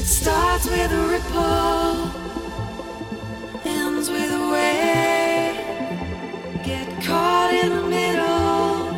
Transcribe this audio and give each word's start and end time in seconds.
It 0.00 0.06
starts 0.06 0.64
with 0.64 0.92
a 0.92 1.02
ripple, 1.12 2.10
ends 3.66 4.08
with 4.08 4.32
a 4.32 4.48
wave. 4.50 5.60
Get 6.64 6.88
caught 7.04 7.52
in 7.52 7.68
the 7.68 7.82
middle, 7.82 8.94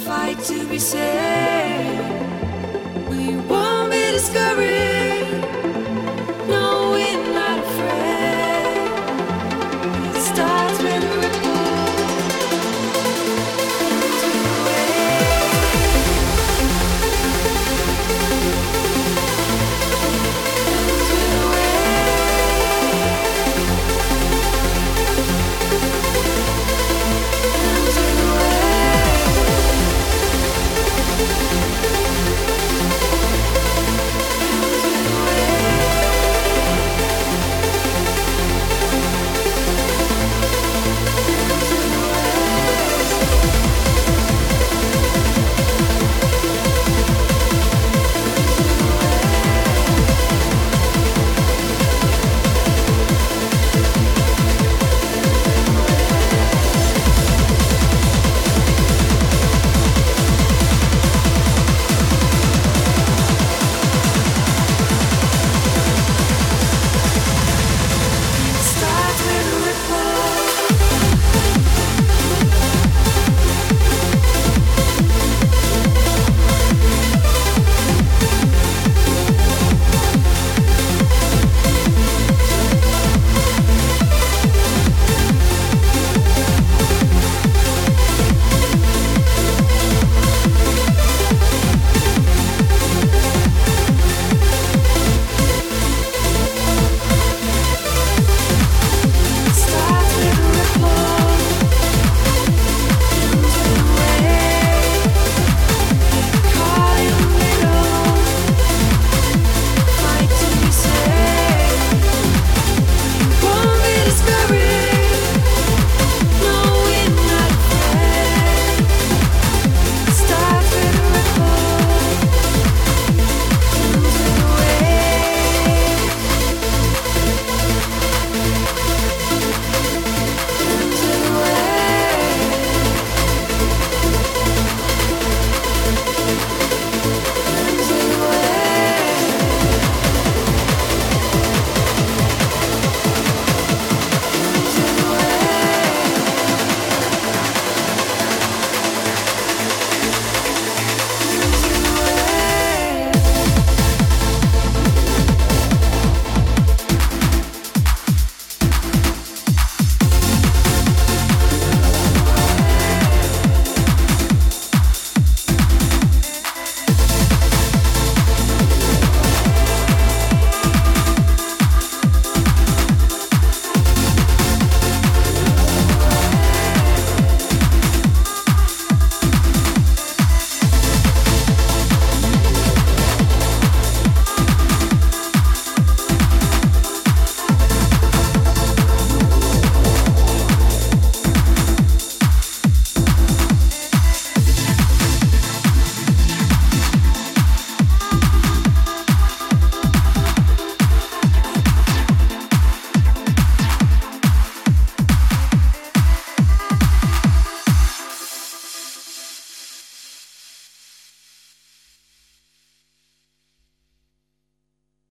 fight 0.00 0.40
to 0.50 0.66
be 0.66 0.80
saved. 0.80 2.02
We 3.08 3.36
won't 3.48 3.92
be 3.92 4.10
discouraged. 4.10 4.93